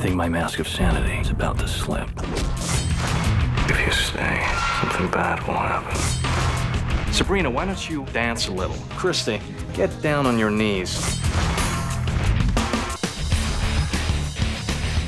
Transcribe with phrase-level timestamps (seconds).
[0.00, 2.08] think my mask of sanity is about to slip.
[3.68, 4.46] If you stay,
[4.80, 7.12] something bad will happen.
[7.12, 8.76] Sabrina, why don't you dance a little?
[8.90, 9.40] Christy,
[9.74, 11.00] get down on your knees.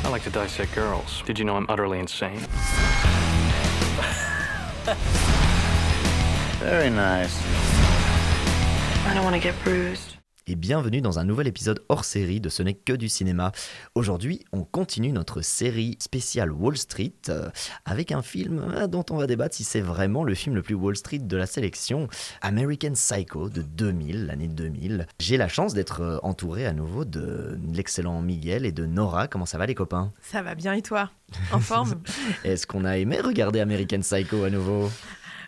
[0.04, 1.22] I like to dissect girls.
[1.24, 2.38] Did you know I'm utterly insane?
[6.58, 7.40] Very nice.
[9.06, 10.16] I don't want to get bruised.
[10.50, 13.52] Et bienvenue dans un nouvel épisode hors série de Ce n'est que du cinéma.
[13.94, 17.50] Aujourd'hui, on continue notre série spéciale Wall Street euh,
[17.84, 20.74] avec un film euh, dont on va débattre si c'est vraiment le film le plus
[20.74, 22.08] Wall Street de la sélection,
[22.42, 25.06] American Psycho de 2000, l'année 2000.
[25.20, 29.28] J'ai la chance d'être euh, entouré à nouveau de l'excellent Miguel et de Nora.
[29.28, 30.10] Comment ça va les copains?
[30.20, 31.12] Ça va bien et toi?
[31.52, 32.02] En forme?
[32.44, 34.90] Est-ce qu'on a aimé regarder American Psycho à nouveau?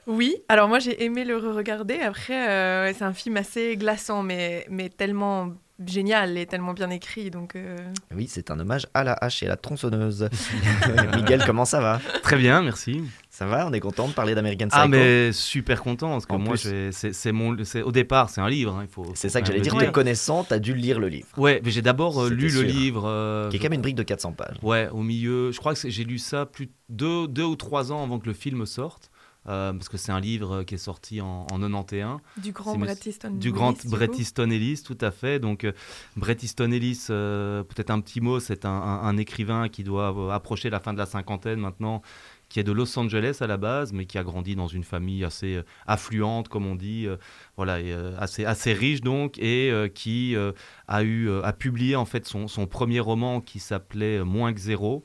[0.07, 2.01] Oui, alors moi j'ai aimé le re-regarder.
[2.01, 5.51] Après, euh, c'est un film assez glaçant, mais, mais tellement
[5.87, 7.31] génial et tellement bien écrit.
[7.31, 7.77] Donc, euh,
[8.15, 10.29] Oui, c'est un hommage à la hache et à la tronçonneuse.
[11.17, 12.01] Miguel, comment ça va?
[12.23, 13.03] Très bien, merci.
[13.31, 13.67] Ça va?
[13.67, 14.81] On est content de parler d'American Psycho?
[14.81, 18.49] Ah, mais super content parce que En moi, c'est mon, c'est- au départ, c'est un
[18.49, 18.75] livre.
[18.77, 19.07] hein, il faut.
[19.15, 21.83] C'est ça que j'allais dire, te connaissant, t'as dû lire le livre, Ouais, mais j'ai
[21.83, 22.61] d'abord euh, lu sûr.
[22.63, 23.05] le livre.
[23.07, 24.57] euh, qui est quand même une brique de 400 pages.
[24.63, 25.51] Ouais, au milieu.
[25.53, 28.27] Je crois que j'ai lu ça plus de deux, deux ou trois ans avant que
[28.27, 29.11] le film sorte.
[29.49, 32.21] Euh, parce que c'est un livre qui est sorti en, en 91.
[32.37, 34.09] du grand Bret Easton Du Ellis, grand du Bret.
[34.19, 35.39] Easton Ellis, tout à fait.
[35.39, 35.73] Donc, euh,
[36.17, 40.17] Bret Easton Ellis, euh, peut-être un petit mot, c'est un, un- un écrivain qui doit
[40.17, 42.03] euh, approcher la fin de la cinquantaine maintenant,
[42.49, 45.25] qui est de Los Angeles à la base, mais qui a grandi dans une famille
[45.25, 47.17] assez euh, affluente, comme on dit, euh,
[47.57, 50.53] voilà, et, euh, assez, assez riche donc, et euh, qui euh,
[50.87, 54.53] a, eu, euh, a publié en fait son, son premier roman qui s'appelait euh, Moins
[54.53, 55.03] que zéro.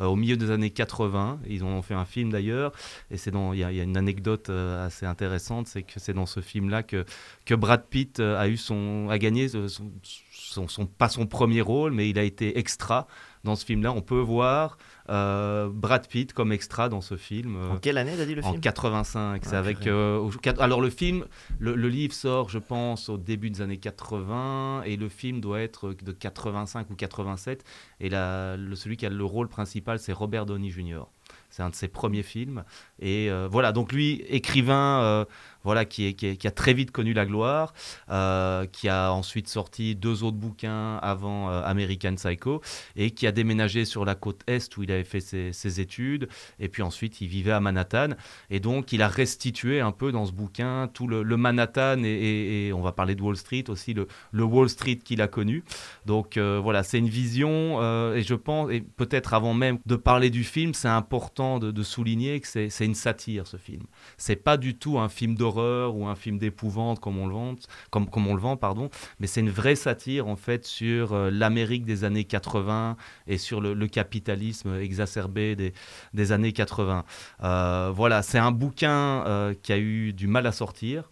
[0.00, 2.72] Euh, au milieu des années 80, ils ont fait un film d'ailleurs,
[3.10, 6.14] et c'est dans, il y, y a une anecdote euh, assez intéressante, c'est que c'est
[6.14, 7.04] dans ce film-là que
[7.44, 12.08] que Brad Pitt euh, a eu son a gagné son- pas son premier rôle mais
[12.08, 13.06] il a été extra
[13.44, 14.76] dans ce film là on peut voir
[15.08, 18.44] euh, Brad Pitt comme extra dans ce film euh, En quelle année t'as dit le
[18.44, 18.60] en film?
[18.60, 21.24] 85 c'est Ah, avec euh, alors le film
[21.58, 25.60] le, le livre sort je pense au début des années 80 et le film doit
[25.60, 27.64] être de 85 ou 87
[28.00, 31.02] et la, le, celui qui a le rôle principal c'est Robert Downey Jr
[31.48, 32.64] c'est un de ses premiers films
[32.98, 35.26] et euh, voilà donc lui écrivain
[35.64, 37.72] voilà qui, est- qui a très vite connu la gloire
[38.10, 42.60] euh, qui a ensuite sorti deux autres bouquins avant euh, American Psycho
[42.96, 46.28] et qui a déménagé sur la côte est où il avait fait ses, études
[46.58, 48.10] et puis ensuite il vivait à Manhattan.
[48.50, 52.80] Et donc il a restitué un peu dans ce bouquin tout le, Manhattan et, on
[52.80, 55.62] va parler de Wall Street aussi le, le Wall Street qu'il a connu.
[56.06, 57.80] Donc euh, voilà c'est une vision
[58.14, 61.82] et je pense et peut-être avant même de parler du film c'est important de, de
[61.82, 63.82] souligner que c'est c'est une satire ce film.
[64.16, 67.54] C'est pas du tout un film d'horreur ou un film d'épouvante comme on le vend,
[67.90, 71.30] comme, comme on le vend pardon, mais c'est une vraie satire en fait sur euh,
[71.30, 72.96] l'Amérique des années 80
[73.26, 75.72] et sur le, le capitalisme exacerbé des,
[76.14, 77.04] des années 80.
[77.42, 81.10] Euh, voilà, c'est un bouquin euh, qui a eu du mal à sortir.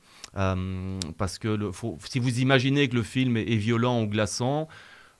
[1.16, 4.68] parce que le, faut- si vous imaginez que le film est, est violent ou glaçant,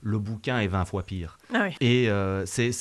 [0.01, 1.37] le bouquin est 20 fois pire.
[1.53, 1.75] Ah oui.
[1.81, 2.71] Et euh, c'est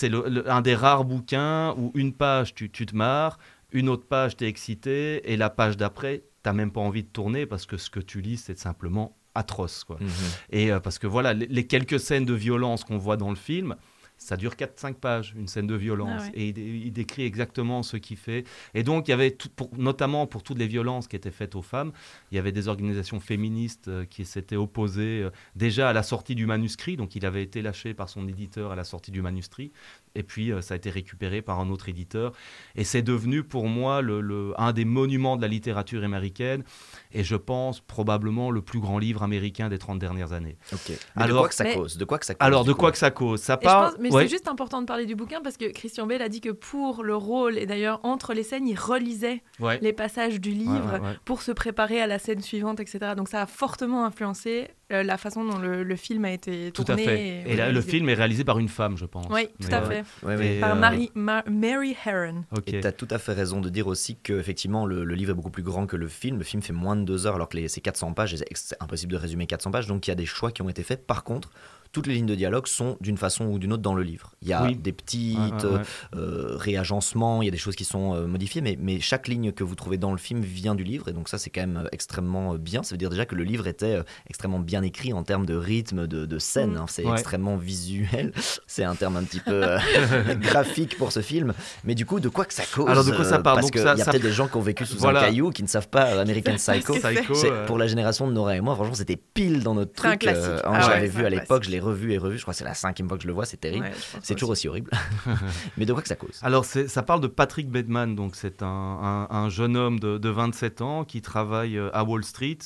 [0.46, 3.38] un des rares bouquins où une page, tu, tu te marres,
[3.72, 7.46] une autre page, t'es excité, et la page d'après, t'as même pas envie de tourner
[7.46, 9.84] parce que ce que tu lis, c'est simplement atroce.
[9.84, 9.98] Quoi.
[10.00, 10.08] Mhm.
[10.50, 13.36] Et euh, parce que voilà, les, les quelques scènes de violence qu'on voit dans le
[13.36, 13.76] film,
[14.18, 16.22] ça dure 4-5 pages, une scène de violence.
[16.24, 16.30] Ah ouais.
[16.34, 18.44] Et il, il décrit exactement ce qu'il fait.
[18.74, 21.54] Et donc, il y avait, tout, pour- notamment pour toutes les violences qui étaient faites
[21.54, 21.92] aux femmes,
[22.30, 26.34] il y avait des organisations féministes euh, qui s'étaient opposées euh, déjà à la sortie
[26.34, 26.96] du manuscrit.
[26.96, 29.70] Donc, il avait été lâché par son éditeur à la sortie du manuscrit.
[30.14, 32.32] Et puis, euh, ça a été récupéré par un autre éditeur.
[32.74, 36.64] Et c'est devenu pour moi le, le- un des monuments de la littérature américaine.
[37.12, 40.56] Et je pense probablement le plus grand livre américain des 30 dernières années.
[40.72, 40.88] Ok.
[40.88, 42.72] Mais de Alors- quoi que ça Mais- cause De quoi que ça cause Alors, de
[42.72, 43.40] coup quoi que ça cause?
[43.40, 43.92] Ça part.
[44.08, 44.28] Pense- mais ouais.
[44.28, 47.02] c'est juste important de parler du bouquin parce que Christian Bale a dit que pour
[47.02, 49.78] le rôle et d'ailleurs entre les scènes, il relisait Ouais.
[49.82, 53.12] les passages du livre Ouais, pour se préparer à la scène suivante, etc.
[53.16, 57.02] Donc ça a fortement influencé la façon dont le, le film a été Tout tourné.
[57.02, 57.42] à fait.
[57.46, 59.26] Et, là, le film est réalisé par une femme, je pense.
[59.30, 60.04] Oui, tout Mais, à euh, fait.
[60.26, 60.56] Ouais, ouais.
[60.56, 62.44] Et, Par euh, Mary, Ma- Mary Herron.
[62.56, 62.64] Ok.
[62.72, 65.32] Et tu as tout à fait raison de dire aussi que effectivement le, le livre
[65.32, 66.38] est beaucoup plus grand que le film.
[66.38, 69.12] Le film fait moins de deux heures alors que les- c'est 400 pages c'est impossible
[69.12, 69.86] de résumer 400 pages.
[69.86, 71.06] Donc il y a des choix qui ont été faits.
[71.06, 71.50] Par contre,
[71.90, 74.34] toutes les lignes de dialogue sont d'une façon ou d'une autre dans le livre.
[74.42, 74.76] Il y a Oui.
[74.76, 75.80] des ouais, ouais.
[76.16, 79.52] euh, réagencements, il y a des choses qui sont euh, modifiées, mais, mais chaque ligne
[79.52, 81.78] que vous trouvez dans le film vient du livre, et donc ça c'est quand même
[81.84, 82.82] euh, extrêmement euh, bien.
[82.82, 85.44] Ça veut dire déjà que le livre était euh, extrêmement bien bien écrit en termes
[85.46, 86.72] de rythme, de, de scène.
[86.72, 86.76] Mm.
[86.76, 86.84] hein.
[86.88, 87.12] C'est Ouais.
[87.12, 88.32] extrêmement visuel.
[88.66, 89.78] C'est un terme un petit peu euh,
[90.40, 91.52] graphique pour ce film.
[91.84, 93.70] Mais du coup, de quoi que ça cause Alors, de quoi ça euh, parle Parce
[93.70, 95.20] qu'il ça- y a ça- peut-être des gens qui ont vécu sous Voilà.
[95.20, 96.94] un caillou qui ne savent pas euh, American Psycho.
[96.94, 100.06] Psycho, euh, pour la génération de Nora et moi, franchement, c'était pile dans notre C'est
[100.06, 100.20] un truc.
[100.20, 100.44] classique.
[100.64, 102.36] hein, Ah je ouais, l'avais vu à l'époque, je l'ai revu et revu.
[102.36, 103.86] Je crois que c'est la cinquième fois que je le vois, c'est terrible.
[103.86, 103.92] Ouais,
[104.22, 104.90] c'est toujours aussi horrible.
[105.76, 108.66] Mais de quoi que ça cause Alors, ça parle de Patrick Bateman, donc c'est un,
[108.66, 112.58] un- un jeune homme de, de 27 ans qui travaille euh, à Wall Street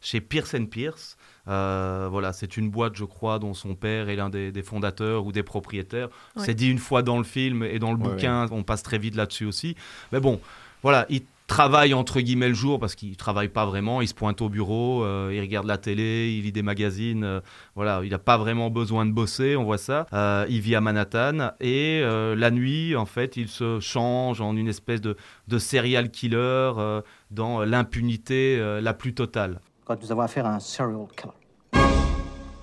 [0.00, 1.16] chez Pierce Pierce.
[1.48, 5.26] Euh, voilà, c'est une boîte, je crois, dont son père est l'un des, des fondateurs
[5.26, 6.08] ou des propriétaires.
[6.36, 6.42] Ouais.
[6.44, 8.98] C'est dit une fois dans le film et dans le Ouais, bouquin, on passe très
[8.98, 9.76] vite là-dessus aussi.
[10.12, 10.40] Mais bon,
[10.82, 14.00] voilà, il travaille entre guillemets le jour parce qu'il travaille pas vraiment.
[14.02, 17.22] Il se pointe au bureau, euh, il regarde la télé, il lit des magazines.
[17.22, 17.40] euh,
[17.76, 20.08] voilà, il n'a pas vraiment besoin de bosser, on voit ça.
[20.12, 24.56] Euh, il vit à Manhattan et euh, la nuit, en fait, il se change en
[24.56, 25.16] une espèce de,
[25.46, 27.00] de serial killer euh,
[27.30, 29.60] dans l'impunité euh, la plus totale.
[29.86, 31.32] Quand nous avons affaire à un serial killer.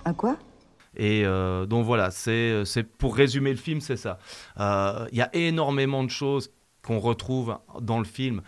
[0.05, 0.37] Un quoi?
[0.95, 4.19] Et euh, donc voilà, c'est c'est- pour résumer le film, c'est ça.
[4.59, 6.51] Euh, Il y a énormément de choses
[6.83, 8.41] qu'on retrouve dans le film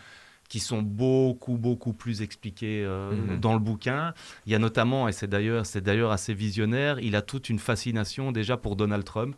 [0.50, 3.39] qui sont beaucoup beaucoup plus expliquées euh, Mhm.
[3.39, 4.13] dans le bouquin.
[4.45, 7.57] Il y a notamment, et c'est d'ailleurs c'est d'ailleurs assez visionnaire, il a toute une
[7.60, 9.36] fascination déjà pour Donald Trump.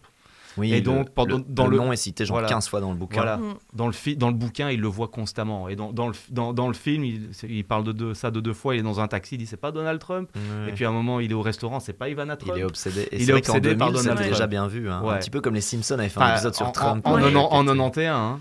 [0.57, 2.47] Oui, Et le- donc, pendant- le, dans le le- nom est cité genre voilà.
[2.47, 3.17] 15 fois dans le bouquin.
[3.21, 3.37] Voilà.
[3.37, 3.55] Mm.
[3.73, 5.69] Dans le, fi- dans le bouquin, il le voit constamment.
[5.69, 8.53] Et dans, dans, le, dans, dans le film, il, parle de deux- ça de deux
[8.53, 8.75] fois.
[8.75, 10.29] Il est dans un taxi, il dit c'est pas Donald Trump.
[10.35, 10.69] Ouais.
[10.69, 12.53] Et puis à un moment, il est au restaurant, c'est pas Ivana Trump.
[12.57, 13.01] Il est obsédé.
[13.11, 14.49] Et Il c'est est qu'en obsédé 2000, par Donald déjà Trump.
[14.49, 14.89] bien vu.
[14.89, 15.01] hein.
[15.03, 15.13] Ouais.
[15.13, 17.05] Un petit peu comme les Simpsons avaient fait un Enfin, épisode sur en, Trump.
[17.07, 17.35] En, en, Ouais.
[17.35, 18.07] en- en 91.
[18.15, 18.39] hein.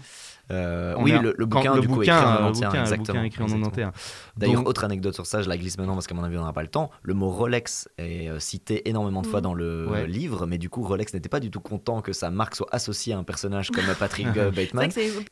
[0.50, 2.52] Euh, oui, est- le, le bouquin, le du coup, bouquin, écrit en euh, 91.
[2.60, 3.66] bouquin, le exactement, bouquin écrit en exactement.
[3.90, 3.92] 91.
[4.36, 6.40] D'ailleurs, Donc- autre anecdote sur ça, je la glisse maintenant parce qu'à mon avis, on
[6.40, 6.90] n'aura pas le temps.
[7.02, 9.42] Le mot Rolex est euh, cité énormément de fois Mm.
[9.42, 10.06] dans le Ouais.
[10.06, 13.12] livre, mais du coup, Rolex n'était pas du tout content que sa marque soit associée
[13.14, 14.90] à un personnage comme Patrick Bateman.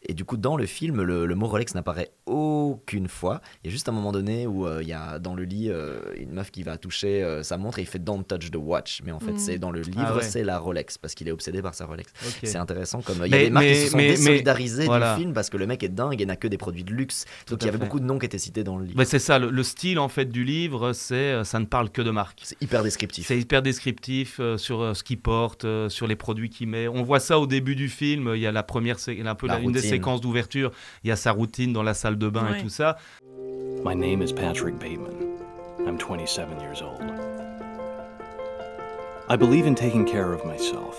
[0.09, 3.41] Et du coup, dans le film, le, le mot Rolex n'apparaît aucune fois.
[3.63, 5.71] Il y a juste un moment donné où euh, il y a dans le lit
[5.71, 8.57] euh, une meuf qui va toucher euh, sa montre et il fait Don't touch the
[8.57, 9.01] watch.
[9.05, 9.39] Mais en fait, Mm.
[9.39, 10.23] c'est dans le livre, Ah ouais.
[10.23, 12.13] c'est la Rolex parce qu'il est obsédé par sa Rolex.
[12.27, 12.41] Ok.
[12.43, 14.17] C'est intéressant comme il y a Mais- des marques mais- qui se sont mais- mais-
[14.17, 15.04] désolidarisées voilà.
[15.15, 17.25] Du film parce que le mec est dingue et n'a que des produits de luxe.
[17.47, 17.85] Tout Donc il y avait fait.
[17.85, 18.97] beaucoup de noms qui étaient cités dans le livre.
[18.99, 21.91] Mais c'est ça, le, le style en fait du livre, c'est euh, ça ne parle
[21.91, 22.41] que de marque.
[22.43, 23.27] C'est hyper descriptif.
[23.27, 26.89] C'est hyper descriptif euh, sur euh, ce qu'il porte, euh, sur les produits qu'il met.
[26.89, 28.33] On voit ça au début du film.
[28.35, 29.91] Il y a la première, un peu La la- une des routine.
[29.91, 30.71] séquences d'ouverture.
[31.05, 32.59] Il y a sa routine dans la salle de bain Ouais.
[32.61, 32.97] et tout ça.
[33.85, 35.13] My name is Patrick Bateman.
[35.87, 37.03] I'm 27 years old.
[39.29, 40.97] I believe in taking care of myself,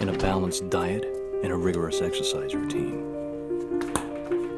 [0.00, 1.04] in a balanced diet,
[1.44, 3.00] and a rigorous exercise routine.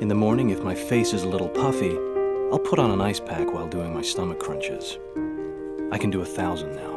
[0.00, 1.96] In the morning, if my face is a little puffy,
[2.50, 4.98] I'll put on an ice pack while doing my stomach crunches.
[5.92, 6.93] I can do a thousand now.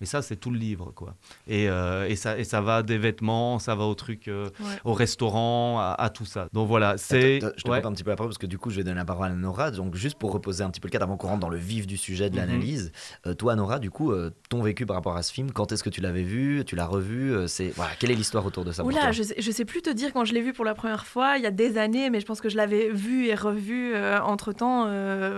[0.00, 1.14] Mais ça, c'est tout le livre, quoi.
[1.46, 4.66] Et, euh, et, ça, et ça va des vêtements, ça va au truc, euh, Ouais.
[4.84, 6.48] au restaurant, à, à tout ça.
[6.52, 7.36] Donc voilà, c'est.
[7.36, 7.78] Attends, Je te ouais.
[7.78, 9.26] coupe un petit peu la parole parce que du coup, je vais donner la parole
[9.26, 9.70] à Nora.
[9.70, 11.86] Donc, juste pour reposer un petit peu le cadre avant qu'on rentre dans le vif
[11.86, 12.40] du sujet de Mhm.
[12.46, 12.92] l'analyse.
[13.26, 15.82] Euh, toi, Nora, du coup, euh, ton vécu par rapport à ce film, quand est-ce
[15.82, 16.64] que tu l'avais vu?
[16.64, 17.32] Tu l'as revu?
[17.34, 19.12] Euh, C'est voilà, quelle est l'histoire autour de ça pour Oula, toi?
[19.12, 21.36] je sais, je sais plus te dire quand je l'ai vu pour la première fois,
[21.36, 24.52] il y a des années, mais je pense que je l'avais vu et revu entre
[24.52, 24.84] temps.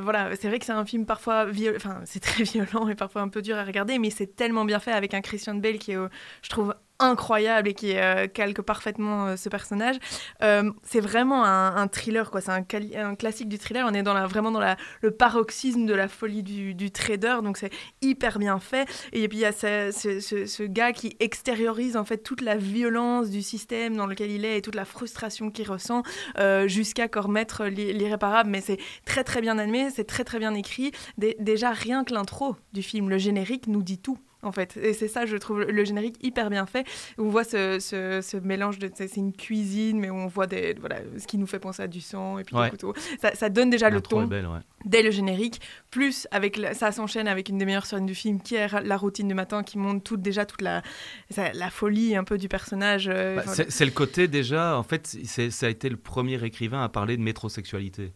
[0.02, 1.74] voilà, c'est vrai que c'est un film parfois viol...
[1.76, 4.80] enfin, c'est très violent et parfois un peu dur à regarder, mais c'est tellement bien
[4.80, 5.98] fait avec un Christian Bale qui est,
[6.42, 9.96] je trouve, incroyable et qui euh, calque parfaitement euh, ce personnage.
[10.42, 12.40] Euh, c'est vraiment un, thriller, quoi.
[12.40, 13.86] C'est un, classique du thriller.
[13.88, 17.56] On est dans la, vraiment dans la, le paroxysme de la folie du, trader, donc
[17.56, 18.88] c'est hyper bien fait.
[19.12, 23.42] Et puis il y a ce, gars qui extériorise en fait toute la violence du
[23.42, 26.02] système dans lequel il est et toute la frustration qu'il ressent
[26.66, 28.50] jusqu'à commettre l'i- l'irréparable.
[28.50, 30.92] Mais c'est très très bien animé, c'est très très bien écrit.
[31.18, 34.18] Dé- déjà rien que l'intro du film, le générique nous dit tout.
[34.44, 36.84] En fait, et c'est ça, je trouve le générique hyper bien fait.
[37.18, 40.74] On voit ce, ce- ce mélange de, c'est une cuisine, mais où on voit des,
[40.80, 42.64] voilà, ce qui nous fait penser à du sang et puis Ouais.
[42.64, 42.94] des couteaux.
[43.20, 44.60] Ça, ça donne déjà le ton belle, ouais.
[44.84, 48.40] dès le générique, plus avec la- ça s'enchaîne avec une des meilleures scènes du film
[48.40, 50.82] qui est la routine du matin qui montre toute déjà toute la,
[51.36, 53.08] la folie un peu du personnage.
[53.08, 56.88] euh, Bah, c'est le côté déjà, en fait, ça a été le premier écrivain à
[56.88, 58.12] parler de métrosexualité.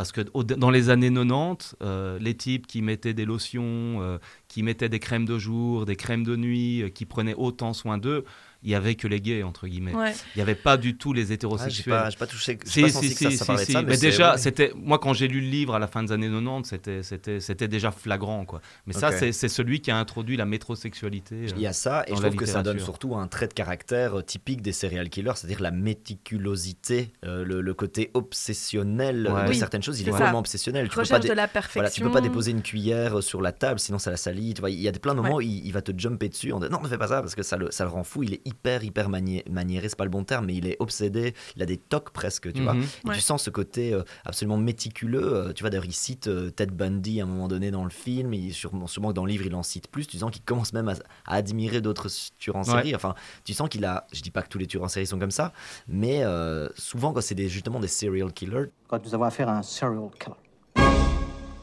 [0.00, 4.16] Parce que dans les années 90, euh, les types qui mettaient des lotions, euh,
[4.48, 7.98] qui mettaient des crèmes de jour, des crèmes de nuit, euh, qui prenaient autant soin
[7.98, 8.24] d'eux,
[8.62, 9.94] il y avait que les gays entre guillemets.
[9.94, 10.12] ouais.
[10.34, 12.14] Il n'y avait pas du tout les Ah, J'ai hétérosexuels.
[12.18, 12.58] pas, touché.
[12.64, 13.68] Si, pas si, que ça, si, ça parlait si.
[13.72, 13.82] de ça.
[13.82, 14.38] Mais, déjà, ouais.
[14.38, 17.40] c'était moi quand j'ai lu le livre à la fin des années 90, c'était c'était
[17.40, 18.60] c'était déjà flagrant quoi.
[18.86, 21.34] Mais ça c'est c'est celui qui a introduit la métrosexualité.
[21.34, 21.48] euh.
[21.56, 23.54] Il y a ça, et je la trouve que ça donne surtout un trait de
[23.54, 29.44] caractère euh, typique des serial killers, c'est-à-dire la méticulosité, euh, le, le côté obsessionnel Ouais.
[29.44, 30.00] de Oui, certaines choses.
[30.00, 30.88] Il est vraiment obsessionnel.
[30.88, 31.80] Tu peux, pas de la perfection.
[31.80, 34.54] voilà, tu peux pas déposer une cuillère sur la table, sinon ça va salir lit.
[34.54, 36.28] Tu vois, il y a des- plein de moments où il, il va te jumper
[36.28, 36.52] dessus.
[36.52, 38.22] On dit, non, ne fais pas ça parce que ça le, ça le rend fou.
[38.22, 41.34] Il est hyper, hyper manié, maniéré, c'est pas le bon terme, mais il est obsédé.
[41.56, 42.74] Il a des tocs presque, tu vois.
[42.74, 42.82] Mhm.
[42.82, 43.14] Et Ouais.
[43.14, 45.20] tu sens ce côté euh, absolument méticuleux.
[45.22, 47.90] euh, tu vois, d'ailleurs, il cite euh, Ted Bundy à un moment donné dans le
[47.90, 48.34] film.
[48.34, 50.06] Et sûrement, sûrement que dans le livre, il en cite plus.
[50.06, 50.94] Tu sens qu'il commence même à,
[51.26, 52.64] à admirer d'autres tueurs en Ouais.
[52.66, 52.94] série.
[52.94, 53.14] Enfin,
[53.44, 54.06] tu sens qu'il a.
[54.12, 55.52] Je dis pas que tous les tueurs en série sont comme ça,
[55.88, 59.56] mais euh, souvent, quand c'est des, justement des serial killers, Quand nous avons affaire à
[59.58, 60.36] un serial killer.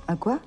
[0.08, 0.40] Un quoi?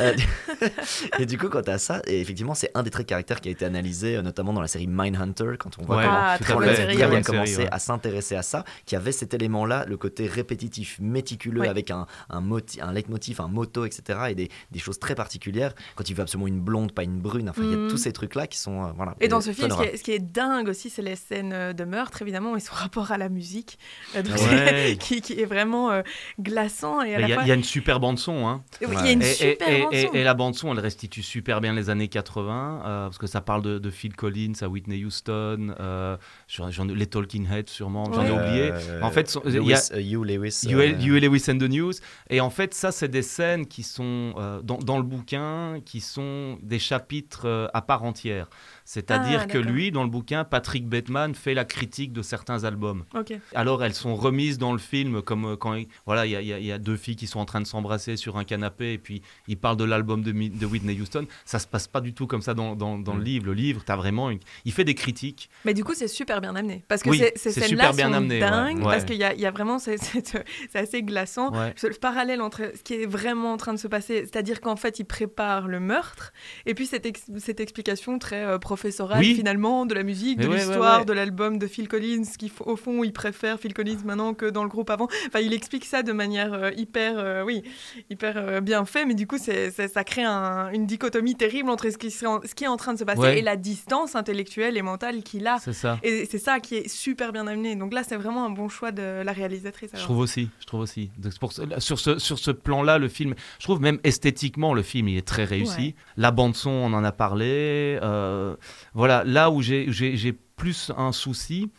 [0.00, 0.14] Euh,
[1.18, 3.48] et du coup, quand t'as ça, et effectivement, c'est un des traits de caractère qui
[3.48, 6.32] a été analysé, euh, notamment dans la série Mindhunter, quand on voit Ouais, comment Ah,
[6.34, 7.68] à série, a commencé série, ouais.
[7.72, 11.68] à s'intéresser à ça, qui avait cet élément-là, le côté répétitif, méticuleux, Ouais.
[11.68, 15.74] avec un, un, moti- un leitmotiv, un motto, etc., et des, des choses très particulières.
[15.96, 17.86] Quand il veut absolument une blonde, pas une brune, enfin, il y Mhm.
[17.86, 18.84] a tous ces trucs-là qui sont.
[18.84, 21.02] euh, voilà, Et dans ce film, ce qui, est, ce qui est dingue aussi, c'est
[21.02, 23.78] les scènes de meurtre, évidemment, et son rapport à la musique,
[24.16, 24.96] euh, donc Ouais.
[25.00, 26.02] qui, qui est vraiment euh,
[26.40, 27.00] glaçant.
[27.02, 28.46] Et à Mais la Il y, a- fois, il y a une super bande son.
[28.46, 28.62] Hein.
[28.82, 30.12] Oui, il y a une Et, et- super et- bande et- son.
[30.14, 33.40] et la bande son, elle restitue super bien les années 80, euh, parce que ça
[33.40, 36.16] parle de, de Phil Collins à Whitney Houston, euh,
[36.48, 38.70] j'en- j'en- les Talking Heads sûrement, j'en ai oublié.
[38.72, 40.60] Euh, En fait, son- il y a- Lewis, euh, Hugh Lewis.
[40.68, 41.92] You, euh, You Lewis and the News.
[42.30, 46.00] Et en fait, ça, c'est des scènes qui sont euh, dans, dans le bouquin, qui
[46.00, 48.48] sont des chapitres euh, à part entière.
[48.84, 53.04] C'est-à-dire Ah, que lui, dans le bouquin, Patrick Bateman fait la critique de certains albums.
[53.14, 53.32] Ok.
[53.54, 56.42] Alors, elles sont remises dans le film, comme euh, quand il voilà, il y, a-
[56.42, 58.44] y a- il y a deux filles qui sont en train de s'embrasser sur un
[58.44, 60.32] canapé, et puis il parle de l'album de,
[60.66, 61.26] Whitney Houston.
[61.44, 63.24] Ça se passe pas du tout comme ça dans, dans- dans le Mm.
[63.24, 63.46] livre.
[63.46, 64.40] Le livre, as vraiment une...
[64.64, 65.48] il fait des critiques.
[65.64, 66.84] Mais du coup, c'est super bien amené.
[66.88, 68.40] Parce que Oui, ces- scènes-là super bien sont amené, ouais.
[68.50, 68.84] dingues, Ouais.
[68.84, 69.78] parce qu'il y a, il y a vraiment...
[69.78, 69.96] C'est
[70.74, 71.52] assez glaçant.
[71.52, 71.74] Ouais.
[71.82, 74.98] Le parallèle entre ce qui est vraiment en train de se passer, c'est-à-dire qu'en fait,
[74.98, 76.32] il prépare le meurtre,
[76.66, 79.34] et puis cette, ex- cette explication très euh, professorale, Oui.
[79.34, 81.04] finalement, de la musique, Mais de ouais, l'histoire, ouais.
[81.04, 84.62] de l'album de Phil Collins, qui au fond, il préfère Phil Collins maintenant que dans
[84.62, 85.08] le groupe avant.
[85.26, 87.62] Enfin, il explique ça de manière euh, hyper, euh, oui,
[88.08, 91.90] hyper euh, bien fait, mais du coup, c'est ça crée un- une dichotomie terrible entre
[91.90, 94.76] ce qui, en- ce qui est en train de se passer et la distance intellectuelle
[94.78, 95.58] et mentale qu'il a.
[95.60, 95.98] C'est ça.
[96.02, 97.76] Et c'est ça qui est super bien amené.
[97.76, 99.90] Donc là, c'est vraiment un bon choix de la réalisatrice.
[99.94, 101.10] Je trouve aussi, je trouve aussi.
[101.18, 105.08] Donc, pour sur ce, sur ce plan-là, le film, je trouve même esthétiquement, le film,
[105.08, 105.94] il est très réussi.
[106.16, 107.98] La bande-son, on en a parlé.
[108.02, 108.54] euh,
[108.94, 111.70] voilà, là où j'ai plus un souci,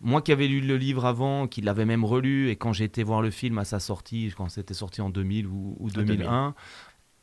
[0.00, 3.02] moi qui avais lu le livre avant, qui l'avais même relu, et quand j'ai été
[3.04, 6.54] voir le film à sa sortie, quand c'était sorti en 2000 ou, ou 2001,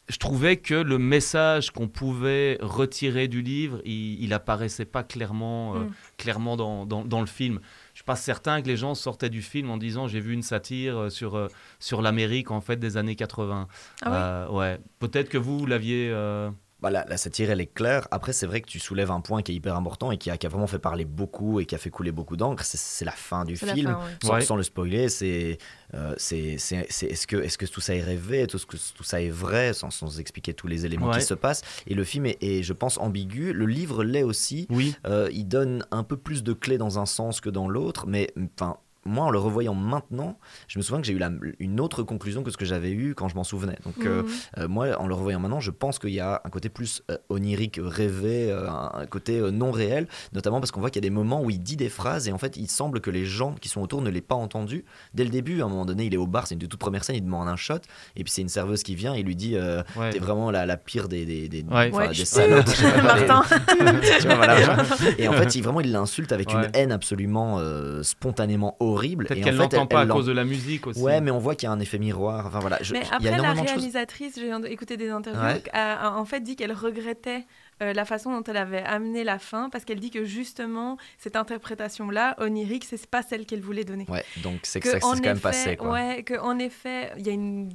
[0.07, 5.75] je trouvais que le message qu'on pouvait retirer du livre, il, il apparaissait pas clairement,
[5.75, 5.91] euh, Mm.
[6.17, 7.59] clairement dans, dans, dans le film.
[7.93, 10.41] Je suis pas certain que les gens sortaient du film en disant j'ai vu une
[10.41, 11.47] satire euh, sur, euh,
[11.79, 13.67] sur l'Amérique en fait des années 80.
[14.01, 14.79] Ah ouais Euh, ouais.
[14.97, 16.11] Peut-être que vous, vous l'aviez.
[16.81, 18.07] Bah, la, la satire, elle est claire.
[18.09, 20.37] Après, c'est vrai que tu soulèves un point qui est hyper important et qui a,
[20.37, 22.63] qui a vraiment fait parler beaucoup et qui a fait couler beaucoup d'encre.
[22.63, 23.87] C'est- C'est la fin du film.
[23.91, 24.03] fin, ouais.
[24.23, 24.41] Sans, Ouais.
[24.41, 25.57] sans le spoiler, c'est
[25.93, 28.39] euh, c'est c'est- c'est- est-ce que, est -ce que tout ça est rêvé?
[28.41, 29.73] Est-ce que tout ça est vrai?
[29.73, 31.17] Sans, sans expliquer tous les éléments Ouais.
[31.17, 33.51] qui se passent Et le film est, est, je pense, ambigu.
[33.51, 34.65] Le livre l'est aussi.
[34.69, 34.95] Oui.
[35.05, 38.31] Euh, il donne un peu plus de clés dans un sens que dans l'autre, mais
[38.57, 38.77] enfin.
[39.05, 40.37] Moi, en le revoyant maintenant,
[40.67, 43.15] je me souviens que j'ai eu la- une autre conclusion que ce que j'avais eu
[43.15, 43.77] quand je m'en souvenais.
[43.85, 44.29] Donc, euh, Mhm.
[44.59, 47.17] euh, moi, en le revoyant maintenant, je pense qu'il y a un côté plus euh,
[47.29, 51.09] onirique, rêvé, euh, un, côté euh, non réel, notamment parce qu'on voit qu'il y a
[51.09, 53.53] des moments où il dit des phrases et en fait, il semble que les gens
[53.53, 54.83] qui sont autour ne l'aient pas entendu.
[55.13, 56.79] Dès le début, à un moment donné, il est au bar, c'est une des toutes
[56.79, 57.75] premières scènes, il demande un shot
[58.15, 60.09] et puis c'est une serveuse qui vient et lui dit euh, Ouais.
[60.11, 61.91] T'es vraiment la, la pire des, des, des, Ouais.
[61.91, 63.43] Ouais, des chut, salopes, je sais pas, des- Martin.
[64.19, 64.77] tu vois, voilà, genre.
[65.17, 66.55] et en fait, il, vraiment, il l'insulte avec Ouais.
[66.55, 69.25] une haine absolument euh, spontanément horrible.
[69.25, 70.99] Peut-être qu'elle fait, l'entend pas à l'en- cause de la musique aussi.
[71.01, 72.45] Ouais, mais on voit qu'il y a un effet miroir.
[72.47, 75.63] Enfin voilà, je- Mais y après, a la réalisatrice, j'ai écouté des interviews, Ouais.
[75.73, 77.45] a, a en fait dit qu'elle regrettait
[77.81, 81.35] euh, la façon dont elle avait amené la fin, parce qu'elle dit que justement, cette
[81.35, 84.05] interprétation-là, onirique, c'est pas celle qu'elle voulait donner.
[84.09, 85.91] Ouais, donc c'est que, que ça quand même passé quoi.
[85.91, 87.69] Ouais, que en effet, il y a une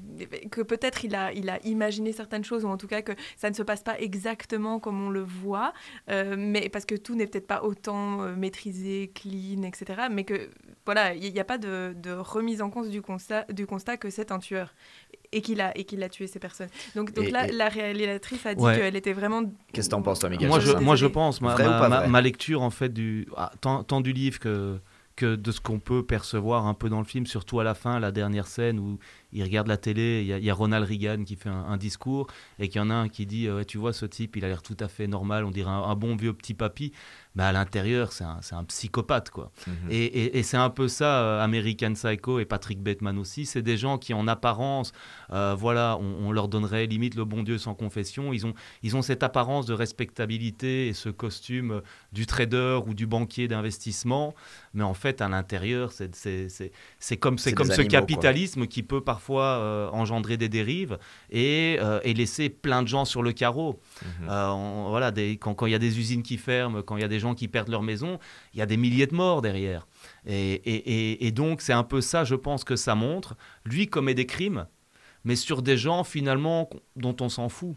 [0.51, 3.51] que peut-être il a il a imaginé certaines choses ou en tout cas que ça
[3.51, 5.73] ne se passe pas exactement comme on le voit,
[6.11, 10.05] euh, mais parce que tout n'est peut-être pas autant euh, maîtrisé, clean, etc.
[10.11, 10.51] Mais que
[10.85, 14.11] voilà, il n'y a pas de, de remise en cause du constat du constat que
[14.11, 14.75] c'est un tueur
[15.37, 16.69] et qu'il a et qu'il a tué ces personnes.
[16.97, 18.79] Donc donc Et- là, et- la réalisatrice a dit Ouais.
[18.79, 19.43] qu'elle était vraiment.
[19.73, 22.71] Qu'est-ce que t'en penses toi, Miguel Moi je, moi, je pense, ma, ma- lecture en
[22.71, 24.79] fait, du, ah, tant, tant du livre que,
[25.17, 28.01] que de ce qu'on peut percevoir un peu dans le film, surtout à la fin,
[28.01, 28.99] la dernière scène où
[29.33, 31.65] il regarde la télé, il y a, il y a Ronald Reagan qui fait un,
[31.69, 32.27] un discours
[32.59, 34.49] et qu'il y en a un qui dit euh, Tu vois, ce type, il a
[34.49, 36.93] l'air tout à fait normal, on dirait un, un bon vieux petit papy,
[37.35, 39.31] mais à l'intérieur, c'est un, c'est un psychopathe.
[39.31, 39.51] quoi.
[39.67, 39.75] Mhm.
[39.91, 43.45] Et, et- et c'est un peu ça, euh, American Psycho et Patrick Bateman aussi.
[43.47, 44.93] C'est des gens qui, en apparence,
[45.33, 48.33] euh, voilà, on, on leur donnerait limite le bon Dieu sans confession.
[48.33, 51.81] Ils ont, ils ont cette apparence de respectabilité et ce costume euh,
[52.13, 54.35] du trader ou du banquier d'investissement.
[54.75, 58.01] Mais en fait, à l'intérieur, c'est- c'est c'est- c'est comme, c'est comme ce animaux, quoi.
[58.01, 60.99] capitalisme qui peut parfois euh, engendrer des dérives
[61.31, 63.81] et, et laisser plein de gens sur le carreau.
[64.03, 64.29] Mhm.
[64.31, 67.05] On- voilà, des- quand quand il y a des usines qui ferment, quand il y
[67.05, 68.19] a des gens qui perdent leur maison,
[68.53, 69.87] il y a des milliers de morts derrière.
[70.27, 73.35] Et, et- et- et donc, c'est un peu ça, je pense, que ça montre.
[73.65, 74.67] Lui commet des crimes,
[75.25, 77.75] mais sur des gens, finalement, dont on s'en fout.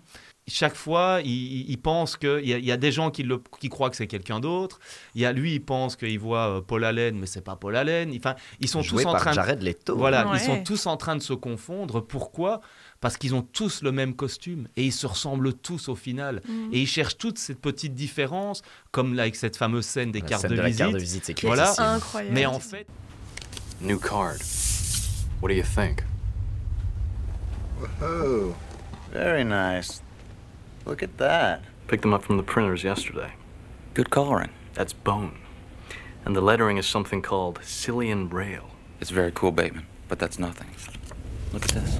[0.49, 3.97] Chaque fois, il, pense qu'il y, y a des gens qui, le, qui croient que
[3.97, 4.79] c'est quelqu'un d'autre.
[5.13, 7.75] Il y a lui, il pense qu'il voit euh, Paul Allen, mais c'est pas Paul
[7.75, 8.13] Allen.
[8.15, 9.97] Enfin, ils sont Joué tous en par train de Jared Leto.
[9.97, 10.37] voilà, Ouais.
[10.37, 11.99] ils sont tous en train de se confondre.
[11.99, 12.61] Pourquoi?
[12.99, 16.41] Parce qu'ils ont tous le même costume et ils se ressemblent tous au final.
[16.47, 16.73] Mm.
[16.73, 20.27] Et ils cherchent toutes ces petites différences, comme là avec cette fameuse scène des La
[20.27, 20.79] cartes scène de, de la visite.
[20.79, 21.73] carte de visite, c'est Voilà.
[21.77, 22.33] Incroyable.
[22.33, 22.87] Mais en fait,
[23.81, 24.37] New card.
[25.41, 26.01] What do you think?
[28.01, 28.55] Oh,
[29.13, 30.01] very nice.
[30.87, 31.59] Look at that.
[31.87, 33.31] Picked them up from the printers yesterday.
[33.93, 34.49] Good coloring.
[34.73, 35.33] That's bone.
[36.25, 38.71] And the lettering is something called Cillian Braille.
[38.99, 40.67] It's very cool, Bateman, but that's nothing.
[41.53, 41.99] Look at this.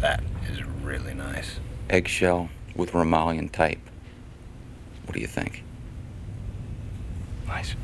[0.00, 1.58] That is really nice.
[1.90, 3.78] Eggshell with Romalian type.
[5.04, 5.64] What do you think?
[7.46, 7.74] Nice.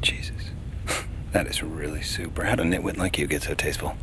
[0.00, 0.36] Jesus.
[1.32, 2.42] That is really super.
[2.42, 3.94] How'd a nitwit like you get so tasteful?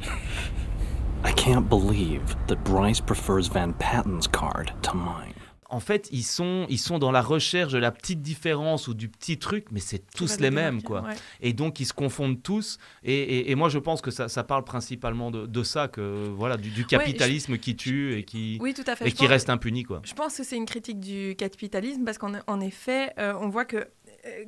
[1.25, 5.33] I can't believe that Bryce prefers Van Patten's card to mine.
[5.69, 9.09] En fait, ils sont, ils sont dans la recherche de la petite différence ou du
[9.09, 11.01] petit truc, mais c'est tous les mêmes, quoi.
[11.01, 11.13] Ouais.
[11.41, 12.77] Et donc, ils se confondent tous.
[13.03, 16.27] Et, et- et moi, je pense que ça, ça parle principalement de, de ça, que
[16.29, 19.07] voilà, du, du capitalisme qui tue et qui, Oui, tout à fait.
[19.07, 20.01] et qui pense- reste impuni, quoi.
[20.05, 23.65] Je pense que c'est une critique du capitalisme parce qu'en en effet, euh, on voit
[23.65, 23.86] que euh,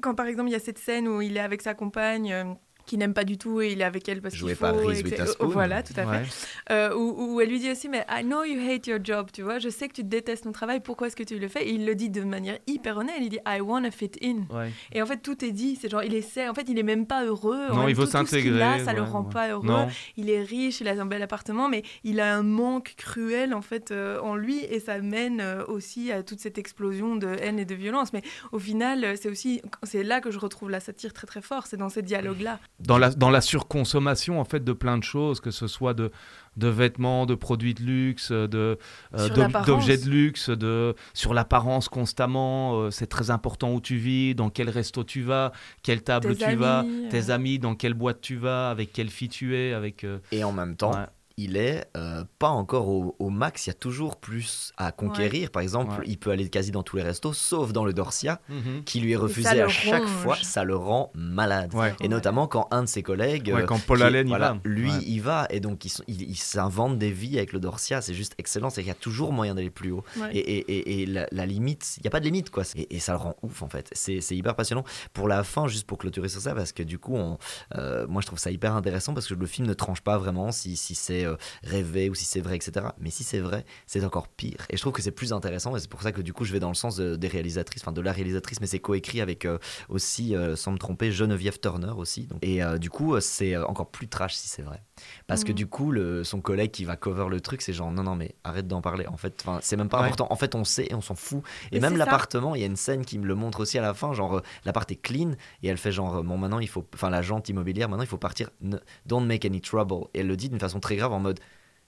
[0.01, 2.31] quand par exemple il y a cette scène où il est avec sa compagne.
[2.31, 2.43] euh,
[2.89, 4.65] qui n'aime pas du tout et il est avec elle parce qu'il faut.
[4.65, 5.03] par Reese.
[5.39, 6.27] Voilà, tout à fait.
[6.71, 9.43] Euh, où, où elle lui dit aussi, mais I know you hate your job, tu
[9.43, 11.67] vois, je sais que tu détestes ton travail, pourquoi est-ce que tu le fais?
[11.67, 14.45] Et il le dit de manière hyper honnête, il dit I wanna fit in.
[14.49, 14.71] Ouais.
[14.91, 17.05] Et en fait, tout est dit, c'est genre, il essaie, en fait, il est même
[17.05, 17.67] pas heureux.
[17.71, 18.61] Non, il veut s'intégrer.
[18.61, 19.33] a, ça le ouais, rend ouais.
[19.33, 19.67] pas heureux.
[19.67, 19.87] Non.
[20.17, 23.61] Il est riche, il a un bel appartement, mais il a un manque cruel en
[23.61, 27.59] fait euh, en lui et ça mène euh, aussi à toute cette explosion de haine
[27.59, 28.13] et de violence.
[28.13, 31.41] Mais au final, euh, c'est aussi, c'est là que je retrouve la satire très très
[31.41, 32.59] fort, c'est dans ces dialogues-là.
[32.81, 36.11] Dans la, dans la surconsommation en fait de plein de choses, que ce soit de,
[36.57, 38.77] de vêtements, de produits de luxe, de,
[39.13, 39.67] euh, Sur d'ob- l'apparence.
[39.67, 42.79] d'objets de luxe, de, sur l'apparence constamment.
[42.81, 45.51] euh, c'est très important où tu vis, dans quel resto tu vas,
[45.83, 47.09] quelle table Tes tu vas, amis, euh.
[47.09, 50.03] tes amis, dans quelle boîte tu vas, avec quelle fille tu es, avec.
[50.03, 51.05] euh, Et en même temps, ouais.
[51.43, 53.65] Il est euh, pas encore au, au max.
[53.65, 55.51] Il y a toujours plus à conquérir.
[55.51, 56.05] Par exemple, Ouais.
[56.07, 58.83] il peut aller quasi dans tous les restos, sauf dans le Dorsia, Mhm.
[58.83, 60.11] qui lui est refusé à chaque ronge.
[60.11, 60.37] fois.
[60.41, 61.73] Ça le rend malade.
[61.73, 61.93] Ouais.
[62.01, 64.53] Et notamment quand un de ses collègues, Ouais, euh, quand Paul qui- Allen y voilà,
[64.53, 64.59] va.
[64.65, 64.97] lui, Ouais.
[65.05, 65.47] il va.
[65.49, 68.01] Et donc, il, il s'invente des vies avec le Dorsia.
[68.01, 68.69] C'est juste excellent.
[68.69, 70.03] C'est qu'il y a toujours moyen d'aller plus haut.
[70.19, 70.35] Ouais.
[70.35, 72.63] Et, et- et- et la, la limite, il n'y a pas de limite, quoi.
[72.75, 73.89] Et, et ça le rend ouf, en fait.
[73.93, 74.83] C'est c'est hyper passionnant.
[75.13, 77.37] Pour la fin, juste pour clôturer sur ça, parce que du coup, on,
[77.75, 80.51] euh, moi, je trouve ça hyper intéressant parce que le film ne tranche pas vraiment
[80.51, 82.87] si, si c'est euh, rêvé ou si c'est vrai, etc.
[82.99, 84.65] Mais si c'est vrai, c'est encore pire.
[84.69, 85.75] Et je trouve que c'est plus intéressant.
[85.75, 87.81] Et c'est pour ça que du coup, je vais dans le sens de- des réalisatrices,
[87.83, 89.57] enfin de la réalisatrice, mais c'est coécrit avec euh,
[89.89, 92.27] aussi, euh, sans me tromper, Geneviève Turner aussi.
[92.27, 92.39] Donc.
[92.41, 94.83] Et euh, du coup, c'est encore plus trash si c'est vrai.
[95.27, 95.55] Parce que Mhm.
[95.55, 98.35] du coup, le, son collègue qui va cover le truc, c'est genre non, non, mais
[98.43, 99.07] arrête d'en parler.
[99.07, 100.05] En fait, c'est même pas Ouais.
[100.05, 100.27] important.
[100.29, 101.41] En fait, on sait et on s'en fout.
[101.71, 103.81] Et Mais même l'appartement, il y a une scène qui me le montre aussi à
[103.81, 104.11] la fin.
[104.13, 105.31] Genre, l'appart est clean
[105.63, 108.49] et elle fait genre, bon, maintenant il faut, enfin, l'agente immobilière, maintenant il faut partir.
[108.61, 110.07] Ne- don't make any trouble.
[110.13, 111.41] Et elle le dit d'une façon très grave en mode.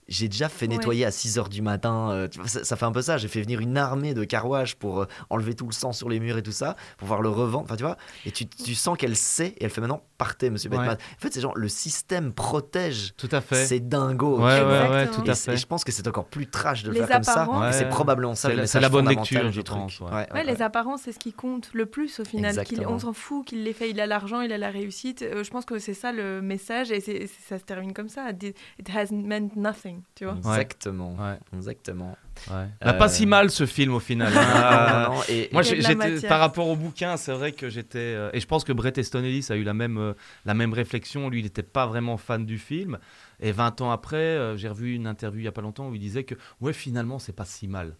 [0.08, 0.76] J'ai déjà fait Ouais.
[0.76, 2.10] nettoyer à 6h du matin.
[2.10, 3.18] euh, tu vois, ça, ça fait un peu ça.
[3.18, 6.18] J'ai fait venir une armée de carwash pour euh, enlever tout le sang sur les
[6.20, 7.64] murs et tout ça, pour pouvoir le revendre.
[7.64, 7.96] Enfin, tu vois.
[8.26, 10.76] Et tu, tu sens qu'elle sait et elle fait maintenant partez, monsieur Ouais.
[10.76, 10.96] Batman.
[11.18, 13.64] En fait, c'est genre le système protège Tout à fait.
[13.66, 14.38] c'est dingo.
[14.38, 15.60] Ouais, ouais, ouais, tout Et, à c'est- et fait.
[15.60, 17.48] je pense que c'est encore plus trash de le Les faire comme ça.
[17.72, 17.88] c'est Ouais.
[17.90, 19.78] probablement ça C'est la- message c'est la bonne lecture, du je truc.
[19.80, 20.06] ouais.
[20.06, 20.62] Ouais, Ouais, ouais, les ouais.
[20.62, 22.54] apparences, c'est ce qui compte le plus au final.
[22.86, 25.22] On s'en fout qu'il l'ait fait, il a l'argent, il a la réussite.
[25.22, 27.00] Euh, je pense que c'est ça le message et
[27.48, 28.30] ça se termine comme ça.
[28.30, 30.34] It has meant nothing, tu vois.
[30.36, 31.14] Exactement.
[31.16, 31.38] Ouais.
[31.54, 32.16] Exactement.
[32.50, 32.66] Ouais.
[32.84, 34.32] Euh, Pas si mal ce film au final.
[34.36, 35.06] hein.
[35.08, 38.40] Non, non, et- Moi, j'étais par rapport au bouquin, c'est vrai que j'étais euh, et
[38.40, 41.28] je pense que Brett Easton Ellis a eu la même euh, la même réflexion.
[41.28, 42.98] Lui, il n'était pas vraiment fan du film.
[43.40, 46.00] Et 20 ans après, j'ai revu une interview il y a pas longtemps où il
[46.00, 47.96] disait que ouais, finalement, c'est pas si mal.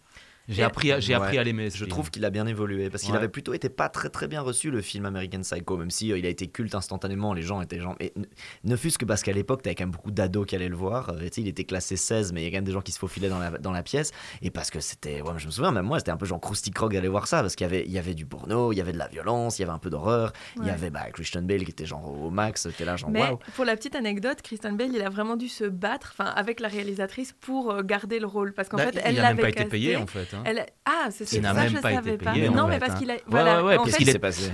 [0.49, 1.69] J'ai appris à, j'ai appris à l'aimer.
[1.69, 1.87] Je film.
[1.89, 3.17] trouve qu'il a bien évolué parce qu'il Ouais.
[3.17, 6.17] avait plutôt été pas très très bien reçu le film American Psycho, même si euh,
[6.17, 7.33] il a été culte instantanément.
[7.33, 8.25] Les gens étaient genre, et ne,
[8.63, 11.09] ne fût-ce que parce qu'à l'époque t'avais quand même beaucoup d'ados qui allaient le voir.
[11.09, 12.81] Euh, tu sais, il était classé 16, mais il y a quand même des gens
[12.81, 14.11] qui se faufilaient dans la, dans la pièce.
[14.41, 16.71] Et parce que c'était, ouais, je me souviens, même moi, c'était un peu genre Krusty
[16.71, 18.81] Krog d'aller voir ça parce qu'il y avait, il y avait du porno, il y
[18.81, 21.41] avait de la violence, il y avait un peu d'horreur, il y avait bah, Christian
[21.43, 23.39] Bale qui était genre au max, t'es là genre Mais waouh.
[23.55, 26.67] pour la petite anecdote, Kristen Bale, il a vraiment dû se battre, enfin avec la
[26.67, 29.49] réalisatrice pour euh, garder le rôle, parce qu'en Bah, fait, elle il a même pas
[29.49, 30.32] été payé en fait.
[30.33, 30.43] Hein.
[30.45, 32.33] Elle Ah, c'est n'a ça, même je pas été savais pas.
[32.55, 32.95] non, mais fait, parce hein.
[32.97, 33.15] qu'il a.
[33.27, 33.57] Voilà.
[33.57, 34.07] ouais, ouais, en parce fait, qu'il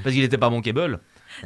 [0.03, 0.99] Parce n'était pas bankable.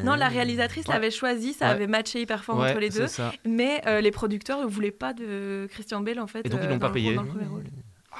[0.04, 0.93] Non, la réalisatrice Ouais.
[0.93, 1.72] l'avait choisi, ça Ouais.
[1.72, 3.06] avait matché hyper fort Ouais, entre les deux.
[3.46, 6.46] Mais euh, les producteurs ne voulaient pas de Christian Bale en fait.
[6.46, 7.08] Et donc, ils euh, l'ont pas payé.
[7.10, 7.63] rôle- dans le premier rôle.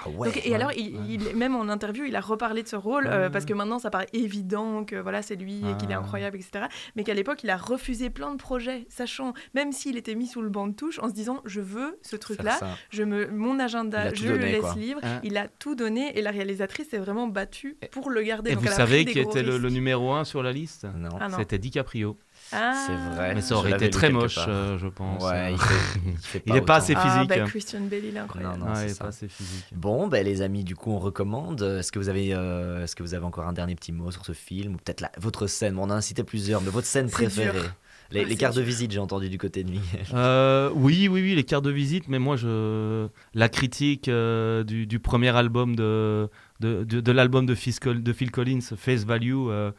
[0.06, 0.30] Ah ouais.
[0.32, 3.24] Donc, et alors, il, il- même en interview, il a reparlé de ce rôle euh,
[3.26, 3.30] Ouais.
[3.30, 6.00] parce que maintenant, ça paraît évident que voilà, c'est lui et qu'il est Ah.
[6.00, 6.66] incroyable, etc.
[6.96, 10.42] Mais qu'à l'époque, il a refusé plein de projets, sachant, même s'il était mis sous
[10.42, 14.14] le banc de touche, en se disant, je veux ce truc-là, je me, mon agenda,
[14.14, 14.76] je le laisse quoi.
[14.76, 15.00] libre.
[15.04, 15.20] Hein.
[15.24, 18.52] Il a tout donné et la réalisatrice s'est vraiment battue pour le garder.
[18.52, 20.86] Et Donc, vous savez qui était le, numéro 1 sur la liste?
[20.98, 21.10] Non.
[21.20, 21.38] Ah non.
[21.38, 22.18] C'était DiCaprio.
[22.52, 22.74] Ah.
[22.86, 23.34] C'est vrai.
[23.36, 25.24] Mais ça aurait été très moche, euh, je pense.
[25.24, 25.74] Ouais, il fait,
[26.06, 26.84] il fait Il est pas autant.
[26.84, 27.30] assez Ah, physique.
[27.30, 28.60] bah, Christian Bale, il est incroyable.
[28.60, 29.66] Non, non, Ah, il est pas assez physique.
[29.76, 31.62] Bon, ben les amis, du coup, on recommande.
[31.62, 34.26] Est-ce que vous avez, euh, est-ce que vous avez encore un dernier petit mot sur
[34.26, 35.78] ce film ou peut-être la- votre scène?
[35.80, 37.60] On en a cité plusieurs, mais votre scène préférée?
[37.60, 37.72] dur.
[38.12, 40.06] Les, cartes de visite, j'ai entendu du côté de Miguel.
[40.14, 43.08] Euh, oui, oui, oui, les cartes de visite, mais moi, je...
[43.34, 46.30] la critique euh, du, du premier album de,
[46.64, 49.72] de, de, de l'album de, Phil Col- de Phil Collins, Face Value, euh,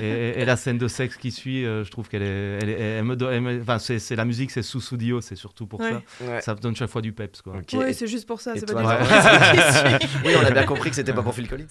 [0.00, 2.80] et, et la scène de sexe qui suit, euh, je trouve qu'elle est, elle est-
[2.80, 5.66] elle me, donne- elle me- enfin, c'est, c'est la musique, c'est sous Sudio, c'est surtout
[5.66, 5.92] pour Ouais.
[6.20, 6.40] ça.
[6.40, 7.54] Ça me donne chaque fois du peps, quoi.
[7.74, 9.04] Oui, c'est juste pour ça, c'est toi, pas
[9.98, 10.08] suit.
[10.24, 11.66] oui, on a bien compris que c'était pas pour Phil Collins.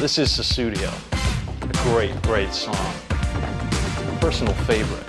[0.00, 0.88] This is Susudio.
[1.62, 2.74] A great, great song.
[4.20, 5.07] Personal favorite.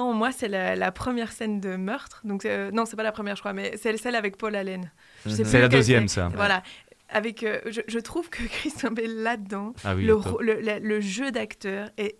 [0.00, 2.22] Non, moi, c'est la, la première scène de meurtre.
[2.24, 4.90] Donc, euh, non, c'est pas la première, je crois, mais c'est celle avec Paul Allen.
[5.26, 5.44] Mhm.
[5.44, 6.30] C'est la deuxième, ça.
[6.34, 6.62] Voilà.
[7.10, 12.16] Avec, euh, je, je trouve que Christian Bale là-dedans, Ah oui, le, jeu d'acteur est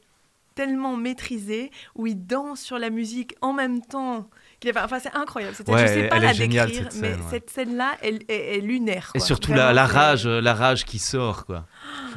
[0.54, 4.28] tellement maîtrisé, où il danse sur la musique en même temps.
[4.76, 5.54] Enfin, c'est incroyable.
[5.54, 7.26] C'était- Ouais, je sais pas la géniale, décrire, cette mais scène, ouais.
[7.30, 9.10] cette scène-là, elle est, est lunaire.
[9.14, 11.64] Et surtout Vraiment, la, la rage, la rage qui sort, quoi.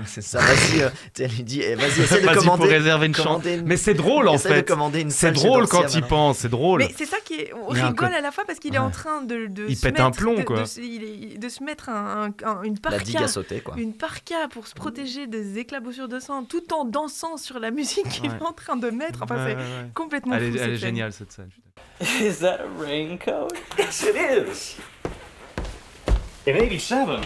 [0.05, 2.63] C'est ça, vas-y, euh, elle lui dit, eh, vas-y, essaie de Vas-y, commander.
[2.63, 3.45] faut réserver une chambre.
[3.47, 4.65] une- Mais c'est drôle, en de fait.
[5.09, 6.79] C'est drôle quand il pense, c'est drôle.
[6.79, 7.53] Mais c'est ça qui est.
[7.53, 9.45] On un rigole à la fois parce qu'il est en train de.
[9.47, 10.63] de Il se pète un plomb, de- quoi.
[10.63, 13.25] De, est- de se mettre un, un- un- une La digue parka.
[13.25, 13.75] à sauter, quoi.
[13.77, 18.09] Une parka pour se protéger des éclaboussures de sang tout en dansant sur la musique
[18.09, 18.35] qu'il Ouais.
[18.35, 19.19] est en train de mettre.
[19.23, 20.57] Enfin, Ouais, c'est complètement Elle fou.
[20.57, 20.87] est, elle cette est scène.
[20.89, 21.49] géniale, cette scène.
[22.01, 23.49] Is that a raincoat?
[23.77, 24.77] Yes, it is.
[26.49, 27.21] In 87,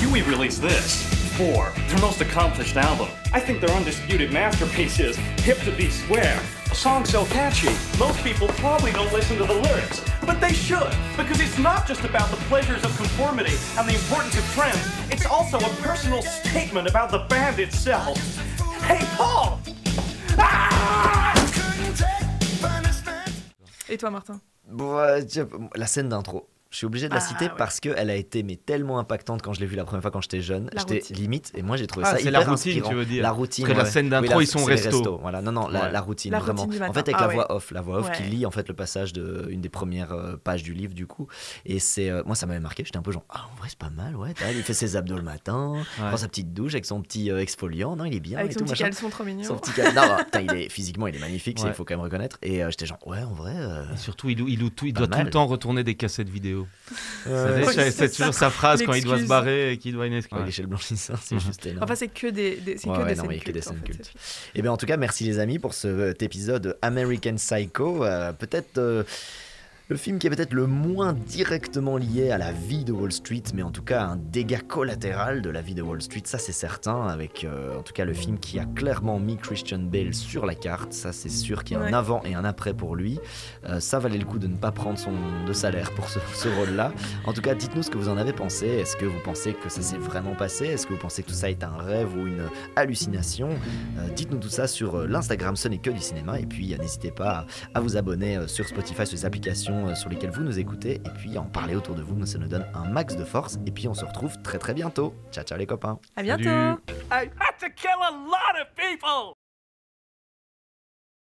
[0.00, 1.15] Huey released this?
[1.36, 3.08] Four, their most accomplished album.
[3.34, 6.40] I think their undisputed masterpiece is Hip to Be Square.
[6.70, 7.68] A song so catchy,
[7.98, 10.02] most people probably don't listen to the lyrics.
[10.24, 14.38] But they should, because it's not just about the pleasures of conformity and the importance
[14.38, 18.16] of trends, it's also a personal statement about the band itself.
[18.84, 19.60] Hey, Paul!
[20.38, 21.34] Ah!
[23.90, 25.20] Et toi, Martin Bon, euh,
[25.74, 26.48] la scène d'intro.
[26.70, 27.52] Je suis obligé de la Ah, citer ouais.
[27.56, 30.20] parce qu'elle a été mais tellement impactante quand je l'ai vue la première fois quand
[30.20, 30.68] j'étais jeune.
[30.76, 32.88] J'étais limite et moi j'ai trouvé Ah, ça c'est hyper la routine, inspirant.
[32.90, 33.22] tu veux dire.
[33.22, 33.64] La routine.
[33.64, 34.90] Parce que la scène d'intro, Oui, ils sont resto.
[34.90, 35.18] restos.
[35.22, 35.92] Voilà, non non, la, Ouais.
[35.92, 36.64] la routine La vraiment.
[36.64, 37.34] routine en fait avec Ah la ouais.
[37.34, 40.10] voix off, la voix off qui lit en fait le passage de une des premières
[40.12, 41.28] euh, pages du livre du coup
[41.64, 43.78] et c'est euh, moi ça m'avait marqué, j'étais un peu genre ah en vrai c'est
[43.78, 46.08] pas mal ouais, il fait ses abdos le matin, Ouais.
[46.08, 48.54] prend sa petite douche avec son petit euh, exfoliant, non, il est bien Avec et
[48.54, 48.84] son tout petit machin.
[48.86, 49.44] caleçon trop mignon.
[49.44, 49.70] Son petit
[50.42, 53.22] il est physiquement il est magnifique, il faut quand même reconnaître et j'étais genre ouais
[53.22, 53.54] en vrai
[53.94, 56.55] Et surtout, il, doit tout le temps retourner des cassettes vidéo.
[56.60, 56.66] Ouais,
[57.26, 60.06] C'est- Oui, c'est c'est toujours sa phrase quand il doit se barrer et qu'il doit
[60.06, 61.82] une quand il est chez le blanchisseur, c'est juste énorme.
[61.84, 63.60] Enfin, c'est que des, des- c'est Ouais, que ouais, des non, scènes mais que des
[63.60, 64.10] cultes, fait, cultes.
[64.14, 68.04] c'est- Eh bien, en tout cas, merci les amis pour cet épisode American Psycho.
[68.04, 69.02] Euh, peut-être euh,
[69.88, 73.44] le film qui est peut-être le moins directement lié à la vie de Wall Street,
[73.54, 76.50] mais en tout cas un dégât collatéral de la vie de Wall Street, ça c'est
[76.50, 80.44] certain, avec euh, en tout cas le film qui a clairement mis Christian Bale sur
[80.44, 83.20] la carte, ça c'est sûr qu'il y a un avant et un après pour lui.
[83.68, 85.12] Euh, ça valait le coup de ne pas prendre son
[85.46, 86.92] de salaire pour ce, ce rôle-là.
[87.24, 88.66] En tout cas, dites-nous ce que vous en avez pensé.
[88.66, 90.64] Est-ce que vous pensez que ça s'est vraiment passé?
[90.66, 92.42] Est-ce que vous pensez que tout ça est un rêve ou une
[92.74, 93.50] hallucination?
[93.98, 96.40] Euh, Dites-nous tout ça sur l'Instagram Ce n'est que du cinéma.
[96.40, 100.08] Et puis, n'hésitez pas à, à vous abonner sur Spotify, sur les applications euh, sur
[100.08, 100.94] lesquelles vous nous écoutez.
[100.94, 102.24] Et puis, à en parler autour de vous.
[102.26, 103.58] Ça nous donne un max de force.
[103.66, 105.14] Et puis, on se retrouve très très bientôt.
[105.30, 105.98] Ciao, ciao les copains.
[106.16, 106.76] À bientôt.